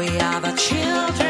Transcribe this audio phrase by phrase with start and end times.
[0.00, 1.29] We are the children.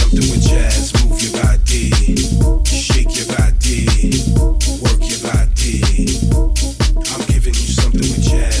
[8.19, 8.60] jazz.